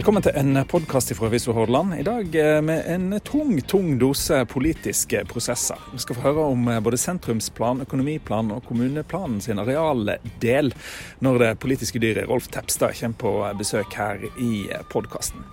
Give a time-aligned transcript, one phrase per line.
[0.00, 1.92] Velkommen til en podkast fra Aviso Hordaland.
[1.98, 5.76] I dag eh, med en tung, tung dose politiske prosesser.
[5.92, 10.72] Vi skal få høre om eh, både sentrumsplan, økonomiplan og kommuneplanen sin arealdel
[11.20, 15.44] når det politiske dyret Rolf Tepstad kommer på besøk her i eh, podkasten.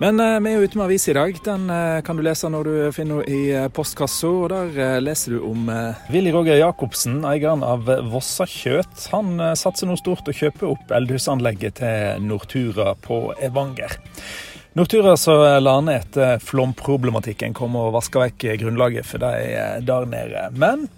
[0.00, 1.34] Men vi er jo ute med avis i dag.
[1.44, 1.66] Den
[2.06, 4.30] kan du lese når du finner henne i postkassa.
[4.30, 5.66] og Der leser du om
[6.08, 9.10] Willy Roger Jacobsen, eieren av Vossa Kjøt.
[9.12, 13.98] Han satser nå stort å kjøpe opp eldhusanlegget til Nortura på Evanger.
[14.80, 20.46] Nortura så la ned etter flomproblematikken, kom og vaska vekk grunnlaget for de der nede.
[20.56, 20.88] Men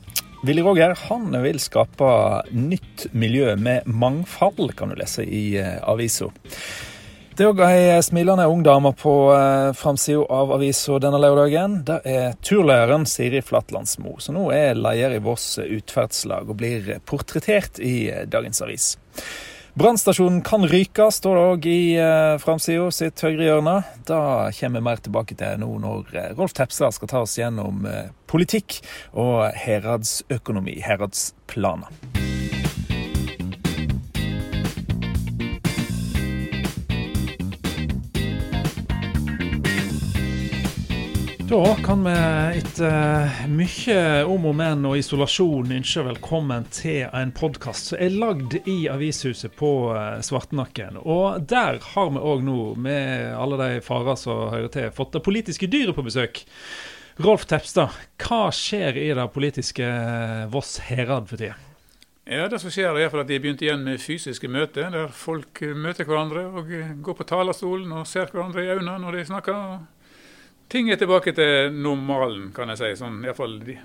[0.47, 2.15] Willy Roger han vil skape
[2.55, 6.31] nytt miljø med mangfold, kan du lese i avisa.
[7.33, 11.79] Det er òg ei smilende ung dame på eh, framsida av avisa denne lørdagen.
[11.89, 17.81] Det er turlæreren Siri Flatlandsmo, som nå er leder i Voss utferdslag og blir portrettert
[17.81, 17.97] i
[18.29, 18.93] dagens avis.
[19.75, 23.79] Brannstasjonen kan ryke, står det òg i eh, framsida sitt høyre hjørne.
[24.05, 24.19] Det
[24.59, 28.11] kommer vi mer tilbake til nå når eh, Rolf Tepstad skal ta oss gjennom eh,
[28.29, 28.83] politikk
[29.17, 31.89] og heradsøkonomi, heradsplaner.
[41.53, 42.13] Da kan vi
[42.57, 48.57] etter mye om og men og isolasjon ønske velkommen til en podkast som er lagd
[48.63, 50.23] i Avishuset på Svartnakken.
[50.25, 50.97] Svartenakken.
[51.05, 55.25] Og der har vi òg nå, med alle de farer som hører til, fått det
[55.29, 56.41] politiske dyret på besøk.
[57.21, 61.61] Rolf Tepstad, hva skjer i det politiske eh, Voss herad for tida?
[62.25, 66.09] Ja, Det som skjer er at de begynte igjen med fysiske møter, der folk møter
[66.09, 69.83] hverandre og går på talerstolen og ser hverandre i øynene når de snakker
[70.73, 72.93] ting er tilbake til normalen, kan jeg si.
[73.03, 73.77] Sånn, i fall, de,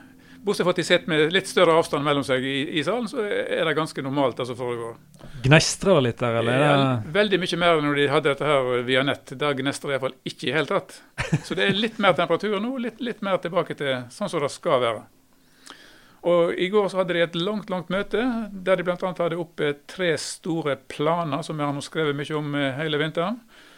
[0.48, 3.26] bortsett fra at de sitter med litt større avstand mellom seg i, i, salen, så
[3.28, 4.96] er det ganske normalt det som foregår.
[5.44, 6.64] Gnestrer det litt der, eller?
[6.64, 6.80] Ja,
[7.20, 9.36] veldig mye mer enn når de hadde dette her via nett.
[9.36, 10.98] Der gnestrer det iallfall ikke i hele tatt.
[11.44, 14.54] Så det er litt mer temperatur nå, litt, litt mer tilbake til sånn som det
[14.56, 15.06] skal være.
[16.28, 18.98] Og I går så hadde de et langt langt møte der de bl.a.
[18.98, 23.38] hadde oppe tre store planer som vi har nå skrevet mye om eh, hele vinteren.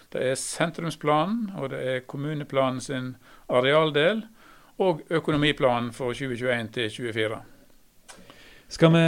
[0.09, 3.13] Det er sentrumsplanen, og det er kommuneplanen sin
[3.49, 4.23] arealdel,
[4.79, 7.39] og økonomiplanen for 2021 til 2024.
[8.69, 9.01] Skal vi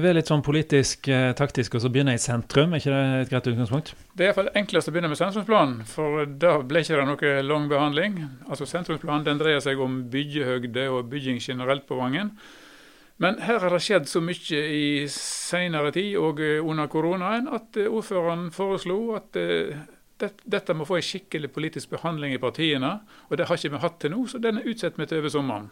[0.00, 2.72] være litt sånn politisk eh, taktisk og så begynne i sentrum?
[2.72, 3.90] Er ikke det et greit utgangspunkt?
[4.16, 7.68] Det er iallfall enklest å begynne med sentrumsplanen, for da ble ikke det noe lang
[7.68, 8.16] behandling.
[8.48, 12.32] Altså Sentrumsplanen den dreier seg om byggehøgde og bygging generelt på Vangen.
[13.20, 18.48] Men her har det skjedd så mye i senere tid og under koronaen at ordføreren
[18.56, 19.84] foreslo at eh,
[20.18, 22.98] dette må få en skikkelig politisk behandling i partiene,
[23.28, 25.32] og det har ikke vi hatt til nå, så den er utsatt med til over
[25.32, 25.70] sommeren.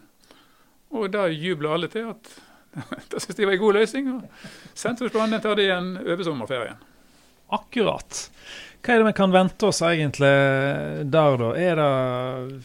[0.92, 2.32] Og da jubler alle til at
[3.12, 4.10] det synes de var en god løsning.
[4.14, 4.22] og
[4.74, 6.84] Sentrumsplanen tar de igjen over sommerferien.
[7.52, 8.22] Akkurat.
[8.82, 10.30] Hva er det vi kan vente oss egentlig
[11.12, 11.50] der, da?
[11.60, 12.62] Er det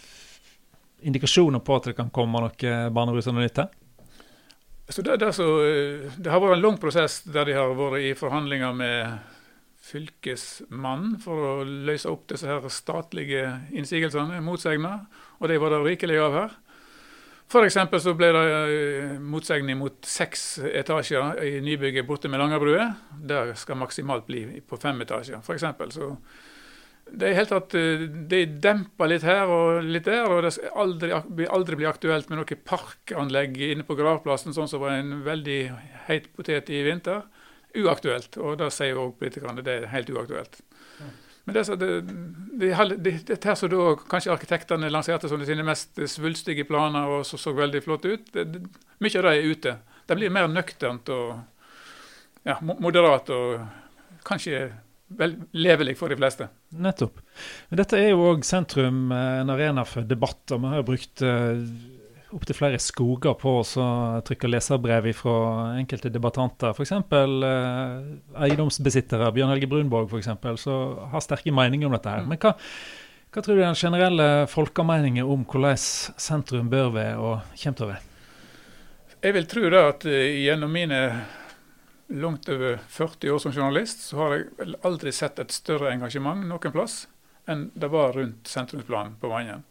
[1.07, 3.73] indikasjoner på at det kan komme noe barnerusende nytt her?
[4.89, 5.45] Så det, det, så,
[6.15, 9.35] det, har vært en lang prosess der de har vært i forhandlinger med
[9.88, 15.08] fylkesmannen for å løse opp disse her statlige innsigelsene, motsegnene,
[15.40, 16.56] og det var det rikelig av her.
[17.48, 17.78] F.eks.
[18.03, 22.90] så ble det motsegn mot seks etasjer i nybygget borte med Langabrua.
[23.24, 25.64] Der skal maksimalt bli på fem etasjer, f.eks.
[25.96, 26.09] Så
[27.08, 31.14] det er helt at de demper litt her og litt der, og det skal aldri,
[31.48, 35.62] aldri bli aktuelt med noe parkanlegg inne på gravplassen, sånn som var en veldig
[36.09, 37.24] heit potet i vinter
[37.83, 38.38] uaktuelt.
[38.41, 40.61] Og det sier òg politikerne, det er helt uaktuelt.
[41.47, 41.89] Men det, det,
[42.59, 47.21] det, det, det her som da kanskje arkitektene lanserte som sine mest svulstige planer og
[47.25, 49.75] så så veldig flott ut, mye av det er ute.
[50.07, 51.38] Det blir mer nøkternt og
[52.47, 53.63] ja, moderat og
[54.27, 54.65] kanskje
[55.07, 56.49] vel, levelig for de fleste.
[56.75, 57.19] Nettopp.
[57.69, 60.59] Men dette er jo òg sentrum, eh, en arena for debatter.
[60.59, 61.63] Vi har brukt uh,
[62.35, 63.85] opptil flere skoger på å
[64.27, 65.38] trykke leserbrev fra
[65.79, 66.74] enkelte debattanter.
[66.75, 66.91] F.eks.
[66.91, 68.09] Eh,
[68.47, 72.12] eiendomsbesittere, Bjørn Helge Brunborg f.eks., som har sterke meninger om dette.
[72.12, 72.25] her.
[72.25, 72.33] Mm.
[72.33, 72.53] Men hva,
[73.31, 77.88] hva tror du er den generelle folkemeningen om hvordan sentrum bør være og kommer til
[77.88, 78.06] å være?
[79.18, 81.01] Jeg vil tro da at uh, gjennom mine
[82.07, 86.75] langt over 40 år som journalist, så har jeg aldri sett et større engasjement noen
[86.75, 87.06] plass
[87.47, 89.63] enn det var rundt sentrumsplanen på Vangen.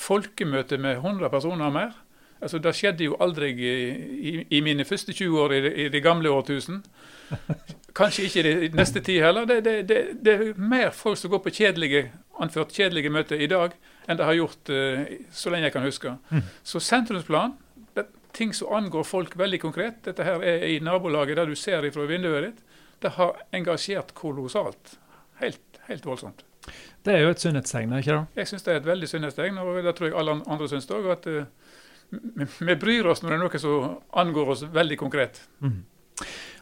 [0.00, 1.92] Folkemøte med 100 personer mer.
[2.40, 3.72] Altså, Det skjedde jo aldri i,
[4.30, 6.82] i, i mine første 20 år i det, i det gamle årtusen.
[8.00, 9.44] Kanskje ikke i de neste tid heller.
[9.44, 12.06] Det, det, det, det, er mer folk som går på kjedelige,
[12.40, 13.74] anført kjedelige møter i dag,
[14.08, 16.14] enn det har gjort uh, så lenge jeg kan huske.
[16.30, 16.42] Mm.
[16.64, 17.56] Så sentrumsplan,
[17.96, 18.06] det,
[18.36, 22.08] ting som angår folk veldig konkret, dette her er i nabolaget der du ser fra
[22.08, 22.62] vinduet ditt,
[23.02, 24.96] det har engasjert kolossalt.
[25.40, 26.44] Helt, helt voldsomt.
[27.06, 28.40] Det er jo et sunnhetstegn, ikke det?
[28.42, 31.08] Jeg syns det er et veldig sunnhetstegn, og det tror jeg alle andre syns òg.
[31.14, 31.46] At uh,
[32.60, 35.40] vi bryr oss når det er noe som angår oss veldig konkret.
[35.64, 35.80] Mm.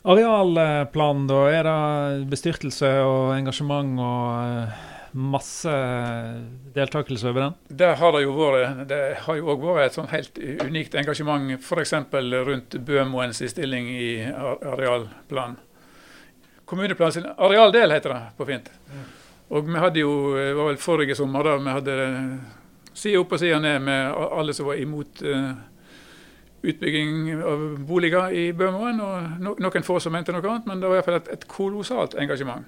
[0.08, 1.40] Arealplanen, da.
[1.50, 4.86] Er det bestyrtelse og engasjement og uh,
[5.18, 5.72] masse
[6.74, 7.54] deltakelse over den?
[7.82, 11.54] Det har det jo vært det har jo også vært et sånn helt unikt engasjement
[11.58, 11.94] f.eks.
[12.48, 15.58] rundt Bømoens stilling i arealplanen.
[16.68, 18.68] Kommuneplanen sin arealdel, heter det på fint.
[19.48, 21.96] Og vi hadde jo, det var vel forrige sommer, da vi hadde
[22.92, 25.52] side opp og side ned med alle som var imot uh,
[26.62, 29.00] utbygging av boliger i Bømoen.
[29.00, 32.18] Og no noen få som mente noe annet, men det var iallfall et, et kolossalt
[32.20, 32.66] engasjement.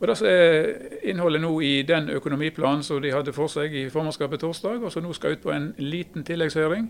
[0.00, 0.70] Og Det som er
[1.12, 5.04] innholdet nå i den økonomiplanen som de hadde for seg i formannskapet torsdag, og som
[5.04, 6.86] nå skal ut på en liten tilleggshøring,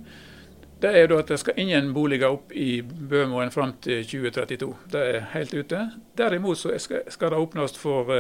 [0.81, 4.71] det er da at det skal ingen boliger opp i Bømoen fram til 2032.
[4.93, 5.81] Det er helt ute.
[6.17, 7.03] Derimot så skal,
[7.35, 8.15] det åpnes for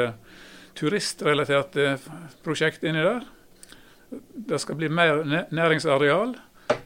[0.81, 1.99] turistrelaterte
[2.45, 3.27] prosjekt inni der.
[4.51, 5.23] Det skal bli mer
[5.53, 6.35] næringsareal.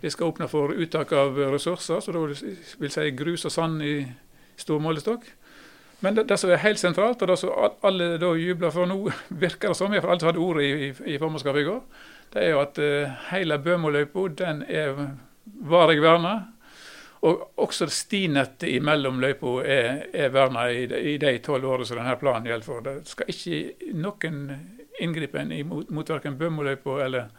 [0.00, 3.96] Vi skal åpne for uttak av ressurser, så da vil si grus og sand i
[4.60, 5.26] stor målestokk.
[6.04, 7.52] Men det, det, som er helt sentralt, og det som
[7.86, 8.98] alle da jubler for nå,
[9.44, 11.80] virker det som, for alle som hadde ordet i, i, formannskapet i går,
[12.34, 14.98] det er jo at uh, hele Bømoløypa den er
[15.44, 16.34] varig verna.
[17.24, 22.18] Og også stinettet imellom løypa er, er verna i, i de tolv årene som denne
[22.20, 22.84] planen gjelder for.
[22.84, 24.42] Det skal ikke noen
[25.00, 27.30] inngripen mot, mot verken Bømoløypa eller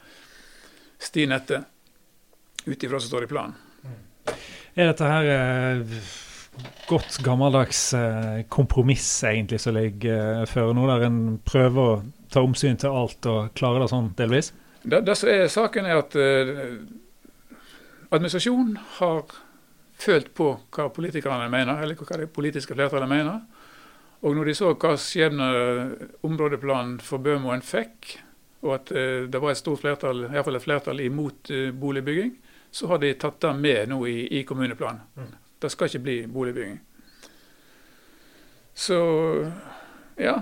[0.97, 1.69] stinettet
[2.65, 3.61] ut ifra som står i planen.
[4.75, 5.99] Er dette her eh,
[6.89, 12.03] godt gammeldags eh, kompromiss egentlig som ligger eh, føre nå, der en prøver å
[12.33, 14.51] ta omsyn til alt og klare det sånn delvis?
[14.83, 16.51] Det, det som er saken, er at eh,
[18.09, 19.44] administrasjonen har
[19.99, 23.43] følt på hva politikerne mener, eller hva det politiske flertallet mener.
[24.25, 25.47] Og når de så hva skjebne
[26.25, 28.17] områdeplanen for Bømoen fikk,
[28.65, 31.69] og at eh, det var et stort flertall, i hvert fall et flertall imot eh,
[31.75, 32.33] boligbygging,
[32.75, 35.03] så har de tatt det med nå i, i kommuneplanen.
[35.15, 35.33] Mm.
[35.61, 36.79] Det skal ikke bli boligbygging.
[38.75, 38.97] Så
[40.19, 40.39] ja.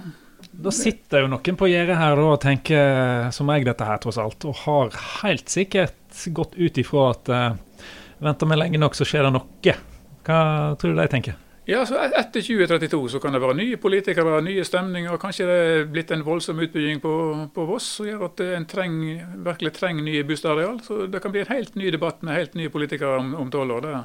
[0.51, 4.47] Da sitter jo noen på gjerdet her og tenker som jeg dette her, tross alt,
[4.49, 7.85] og har helt sikkert gått ut ifra at uh,
[8.25, 9.75] venter vi lenge nok, så skjer det noe.
[10.23, 10.43] Hva
[10.79, 11.39] tror du de tenker?
[11.65, 15.15] Ja, så Etter 2032 så kan det være nye politikere, nye stemninger.
[15.19, 17.13] Kanskje det er blitt en voldsom utbygging på,
[17.55, 18.97] på Voss som gjør at en treng,
[19.45, 20.81] virkelig trenger nye bustareal.
[20.83, 23.87] Så det kan bli en helt ny debatt med helt nye politikere om tolv år.
[23.87, 24.03] Det,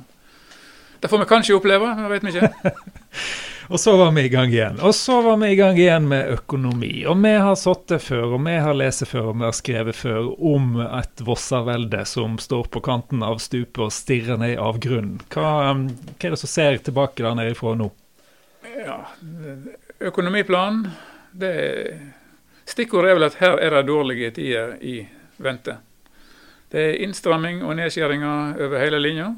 [1.03, 2.75] det får vi kanskje oppleve, det vet vi ikke.
[3.69, 4.79] Og så var vi i gang igjen.
[4.81, 7.03] Og så var vi i gang igjen med økonomi.
[7.07, 10.31] Og vi har sittet før, og vi har lest før, og vi har skrevet før
[10.53, 15.21] om et Vossavelde som står på kanten av stupet og stirrer ned av grunnen.
[15.35, 15.85] Hva, um,
[16.15, 17.91] hva, er det som ser tilbake der nede ifra nå?
[18.79, 19.03] Ja,
[19.99, 20.87] Økonomiplanen
[21.33, 21.53] det
[22.69, 24.99] Stikkordet er vel at her er det dårlige tider i
[25.41, 25.79] vente.
[26.69, 29.31] Det er innstramming og nedskjæringer over hele linja.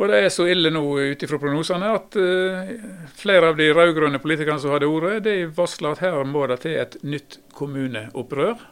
[0.00, 2.70] Og det er så ille nå ut ifra prognosene at uh,
[3.18, 6.78] flere av de rød-grønne politikerne som hadde ordet, de varsler at her må det til
[6.80, 8.62] et nytt kommuneopprør.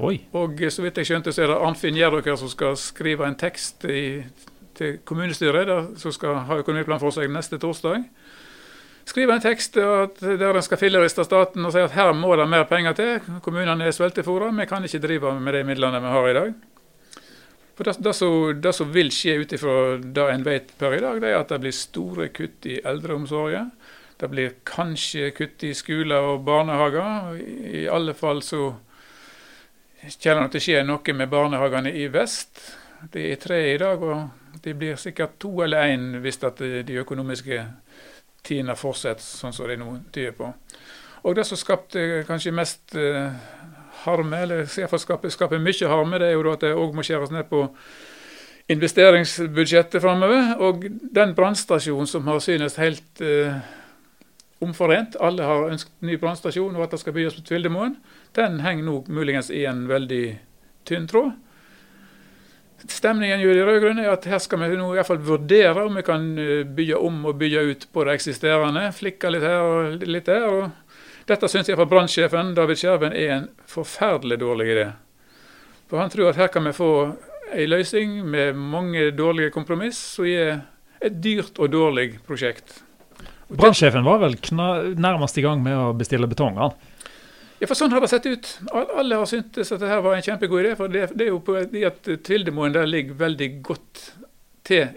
[0.00, 0.16] Oi.
[0.36, 3.84] Og så vidt jeg skjønte, så er det Arnfinn Gjerdøker som skal skrive en tekst
[3.84, 4.22] i,
[4.76, 8.06] til kommunestyret, der, som skal ha økonomiplan for seg neste torsdag.
[9.10, 12.66] Skrive en tekst der en skal filleriste staten og si at her må det mer
[12.70, 13.30] penger til.
[13.44, 16.52] Kommunene er sveltefòra, vi kan ikke drive med de midlene vi har i dag.
[17.80, 21.00] For det, det, som, det, som, vil skje ut ifra det en vet per i
[21.00, 23.70] dag, det er at det blir store kutt i eldreomsorgen.
[24.20, 27.38] Det blir kanskje kutt i skoler og barnehager.
[27.40, 28.66] I alle fall så
[30.20, 32.60] kommer det til å skje noe med barnehagene i vest.
[33.00, 37.62] Det er tre i dag, og det blir sikkert to eller én hvis de økonomiske
[38.44, 40.52] tidene fortsetter sånn som de nå tyder på.
[41.24, 43.32] Og det som skapte kanskje mest eh,
[44.04, 47.32] harme, eller iallfall skape, skape mye harme, det er jo at det òg må skjæres
[47.34, 47.66] ned på
[48.70, 50.54] investeringsbudsjettet framover.
[50.62, 53.58] Og den brannstasjonen som har synes helt eh,
[54.62, 57.96] omforent, alle har ønsket ny brannstasjon og at det skal bygges på Tvildemoen,
[58.36, 60.24] den henger nå muligens i en veldig
[60.88, 61.32] tynn tråd.
[62.80, 65.98] Stemningen i de rød-grønne er at her skal vi nå i hvert fall vurdere om
[65.98, 68.86] vi kan eh, bygge om og bygge ut på det eksisterende.
[68.96, 70.46] Flikke litt her og litt der.
[70.48, 70.89] og
[71.28, 74.86] dette syns iallfall brannsjefen David Skjerven er en forferdelig dårlig idé.
[75.90, 76.92] For Han tror at her kan vi få
[77.50, 80.62] ei løsning med mange dårlige kompromiss, som er
[81.00, 82.80] et dyrt og dårlig prosjekt.
[83.50, 84.36] Brannsjefen var vel
[85.00, 86.58] nærmest i gang med å bestille betong?
[86.60, 86.76] han?
[87.60, 88.50] Ja, for Sånn har det sett ut.
[88.72, 90.76] Alle har syntes at dette var en kjempegod idé.
[90.78, 94.04] for Det, det er jo på at Tildemoen der ligger veldig godt
[94.64, 94.94] til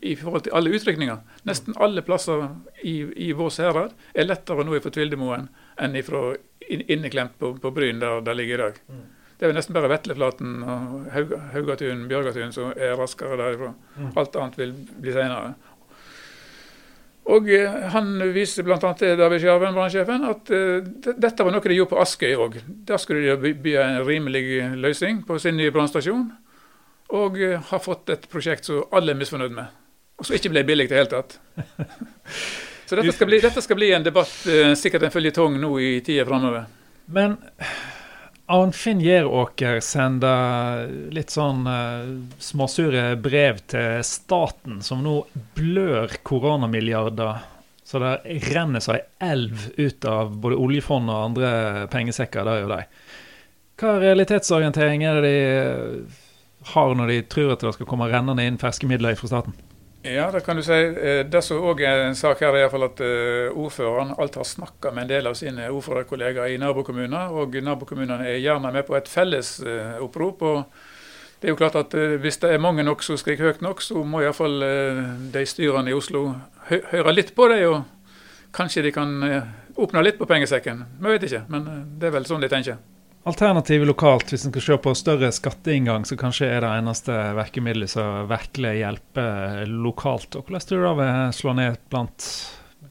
[0.00, 1.20] i forhold til alle utrykninger.
[1.48, 2.48] Nesten alle plasser
[2.82, 6.32] i, i Vårs herad er lettere nå fra Tvildemoen enn ifra
[6.68, 8.82] inneklemt på, på Bryn, der det ligger i dag.
[8.88, 9.06] Mm.
[9.38, 11.08] Det er jo nesten bare Vetleflaten og
[11.54, 13.70] Haugatun, Bjørgatun som er raskere derifra.
[13.94, 14.08] Mm.
[14.18, 15.52] Alt annet vil bli senere.
[17.28, 18.78] Og eh, Han viser bl.a.
[18.98, 22.58] til David Skjerven, brannsjefen, at uh, dette var noe de gjorde på Askøy òg.
[22.88, 24.44] Der skulle de bygge en rimelig
[24.80, 26.30] løsning på sin nye brannstasjon.
[27.16, 29.76] Og uh, har fått et prosjekt som alle er misfornøyd med.
[30.18, 31.38] Og som ikke ble billig i det hele tatt.
[32.88, 35.92] Så dette skal, bli, dette skal bli en debatt, uh, sikkert en føljetong nå i
[36.04, 36.66] tida framover.
[37.12, 37.36] Men
[38.48, 42.08] Arnfinn Gjeråker sender litt sånn uh,
[42.40, 45.18] småsure brev til staten, som nå
[45.56, 47.44] blør koronamilliarder.
[47.88, 48.14] Så det
[48.52, 51.50] renner seg elv ut av både oljefond og andre
[51.92, 52.88] pengesekker der og der.
[53.78, 55.36] Hva realitetsorientering er det de
[56.74, 59.56] har når de tror at det skal komme rennende inn ferske midler fra staten?
[60.02, 60.72] Ja, det kan du si.
[60.72, 64.46] Eh, det som òg er en sak her, er iallfall at uh, ordføreren alt har
[64.46, 67.34] snakka med en del av sine ordførerkollegaer i nabokommuner.
[67.34, 70.42] Og nabokommunene er gjerne med på et felles uh, opprop.
[70.42, 70.62] og
[71.40, 74.02] det er jo klart at Hvis det er mange nok som skriker høyt nok, så
[74.02, 74.58] må iallfall
[75.32, 76.34] de styrene i Oslo
[76.66, 77.60] hø høre litt på det.
[77.68, 77.82] Og
[78.52, 79.12] kanskje de kan
[79.76, 80.82] åpne litt på pengesekken.
[80.98, 81.68] Vi vet ikke, men
[82.00, 82.80] det er vel sånn de tenker.
[83.28, 87.90] Alternativet lokalt, hvis en skal se på større skatteinngang, så kanskje er det eneste virkemidlet
[87.92, 90.38] som virkelig hjelper lokalt.
[90.38, 92.28] Og Hvordan tror du det vil slå ned blant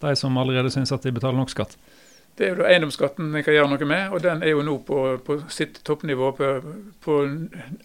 [0.04, 1.74] de som allerede syns at de betaler nok skatt?
[2.38, 5.00] Det er jo eiendomsskatten en kan gjøre noe med, og den er jo nå på,
[5.26, 6.54] på sitt toppnivå på,
[7.02, 7.18] på,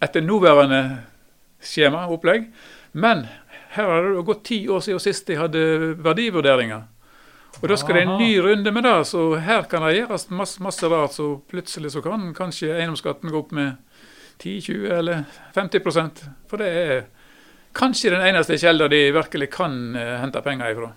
[0.05, 0.83] etter nåværende
[1.57, 2.51] skjema, opplegg.
[2.93, 3.25] Men
[3.73, 5.63] her har det gått ti år siden sist de hadde
[6.05, 6.85] verdivurderinger.
[7.61, 8.97] Og Da skal det en ny runde med det.
[9.07, 11.15] Så her kan det gjøres masse, masse rart.
[11.15, 13.75] Så plutselig så kan kanskje eiendomsskatten gå opp med
[14.41, 17.03] 10-20 eller 50% For det er
[17.77, 20.91] kanskje den eneste kilden de virkelig kan uh, hente penger ifra.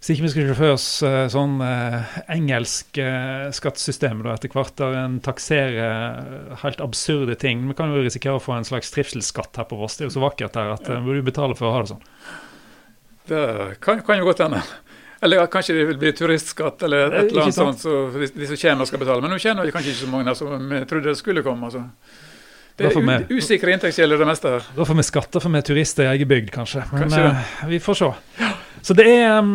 [0.00, 4.96] Hvis ikke vi for oss uh, sånn uh, engelsk uh, skattesystem da, etter hvert, der
[5.02, 7.66] en takserer helt absurde ting.
[7.68, 9.98] Vi kan jo risikere å få en slags trivselsskatt her på Voss.
[9.98, 11.02] Det er jo så vakkert her at ja.
[11.04, 12.06] burde du betale for å ha det sånn.
[13.30, 13.44] Det
[13.84, 14.64] kan, kan jo godt hende.
[15.20, 18.88] Eller kanskje det vil bli turistskatt eller et eller annet sånt, så de, som kommer
[18.88, 19.20] skal betale.
[19.20, 21.68] Men nå kjenner vi kanskje ikke så mange som vi trodde det skulle komme.
[21.68, 21.84] altså.
[22.80, 24.68] Det er usikre inntektskilder, det meste her.
[24.72, 26.86] Da får vi skatte for vi er turister i egen bygd, kanskje.
[26.88, 28.08] Men kanskje uh, vi får se.
[28.80, 29.50] Så det er um,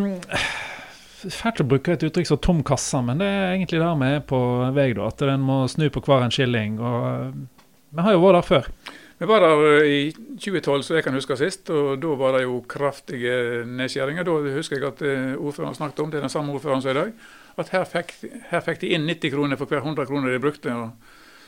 [1.34, 4.22] fælt å bruke et uttrykk som 'tom kasse', men det er egentlig der vi er
[4.30, 4.42] på
[4.76, 4.92] vei.
[4.94, 6.78] da, At en må snu på hver en skilling.
[6.78, 8.70] og uh, Vi har jo vært der før.
[9.18, 12.58] Vi var der i 2012, så jeg kan huske sist, og da var det jo
[12.68, 14.26] kraftige nedskjæringer.
[14.28, 16.98] Da husker jeg at eh, ordføreren snakket om, det er den samme ordføreren som i
[16.98, 17.14] dag,
[17.58, 18.12] at her fikk,
[18.50, 20.74] her fikk, de inn 90 kroner for hver 100 kroner de brukte.
[20.74, 20.92] og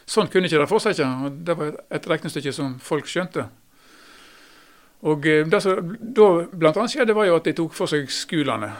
[0.07, 1.03] Sånn kunne ikke det fortsette.
[1.03, 3.49] og Det var et regnestykke som folk skjønte.
[5.11, 6.87] Og eh, Det som da bl.a.
[6.87, 8.71] skjedde, var jo at de tok for seg skolene.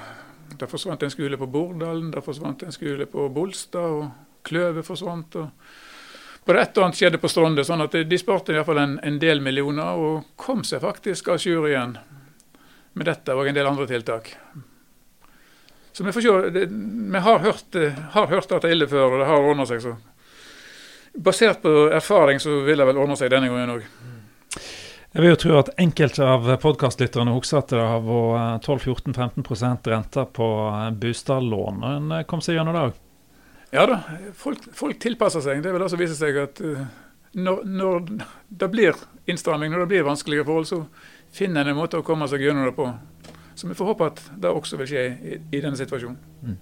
[0.58, 4.08] Det forsvant en skole på Bordalen, det forsvant en skole på Bolstad, og
[4.48, 5.36] Kløve forsvant.
[5.36, 5.51] og
[6.47, 9.41] bare et og annet skjedde på Stronde, sånn at de sparte iallfall en, en del
[9.43, 11.97] millioner, og kom seg faktisk à jour igjen
[12.97, 14.31] med dette og en del andre tiltak.
[15.91, 16.35] Så vi får se.
[16.53, 16.67] Det,
[17.13, 17.77] vi har hørt,
[18.13, 19.81] har hørt at det er ille før, og det har ordna seg.
[19.81, 19.95] så
[21.17, 23.87] Basert på erfaring så vil det vel ordne seg denne gangen òg.
[25.15, 30.25] Jeg vil jo tro at enkelte av podkastlytterne husker at det har vært 12-14-15 rente
[30.37, 30.49] på
[31.01, 31.83] bostadlån.
[31.89, 32.99] En kom seg gjennom det òg?
[33.71, 33.97] Ja da,
[34.38, 35.62] folk, folk, tilpasser seg.
[35.63, 36.86] Det vil også vise seg at uh,
[37.36, 38.05] når, når,
[38.47, 40.83] det blir innstramming, når det blir vanskelige forhold, så
[41.36, 42.88] finner en en måte å komme seg gjennom det på.
[43.57, 46.17] Så vi får håpe at det også vil skje i, i denne situasjonen.
[46.45, 46.57] Mm.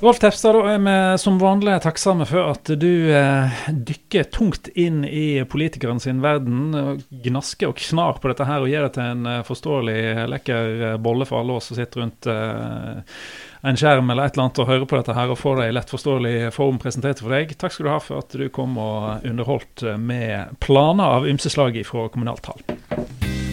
[0.00, 5.04] Rolf Tefstad, da er vi som vanlig takksomme for at du eh, dykker tungt inn
[5.06, 6.98] i politikeren sin verden.
[7.24, 9.98] Gnasker og knar på dette her og gjør det til en eh, forståelig,
[10.34, 13.22] lekker eh, bolle for alle oss som sitter rundt eh,
[13.64, 15.76] en skjerm eller et eller annet og hører på dette her og får det i
[15.78, 17.54] lett forståelig form presentert for deg.
[17.56, 21.78] Takk skal du ha for at du kom og underholdt med planer av ymse slag
[21.86, 23.43] fra kommunalt hold.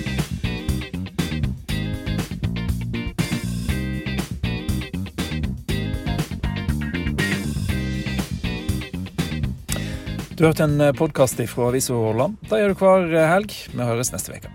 [10.41, 12.39] Du har hørt en podkast fra Avisa Hordaland.
[12.50, 13.53] Det gjør du hver helg.
[13.75, 14.50] Vi høres neste uke.